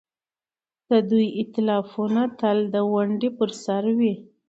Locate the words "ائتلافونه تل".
1.39-2.57